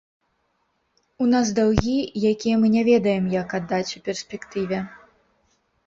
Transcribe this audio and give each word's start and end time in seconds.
У 1.25 1.27
нас 1.33 1.51
даўгі, 1.59 1.95
якія 2.31 2.55
мы 2.63 2.73
не 2.79 2.83
ведаем, 2.91 3.31
як 3.39 3.49
аддаць 3.61 3.87
у 3.97 4.05
перспектыве. 4.09 4.77